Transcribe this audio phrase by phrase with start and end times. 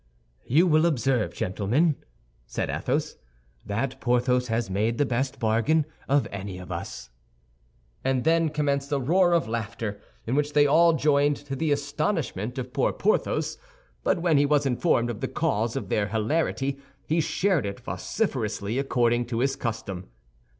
[0.47, 1.95] "You will observe, gentlemen,"
[2.47, 3.17] said Athos,
[3.63, 7.11] "that Porthos has made the best bargain of any of us."
[8.03, 12.57] And then commenced a roar of laughter in which they all joined, to the astonishment
[12.57, 13.59] of poor Porthos;
[14.03, 18.79] but when he was informed of the cause of their hilarity, he shared it vociferously
[18.79, 20.09] according to his custom.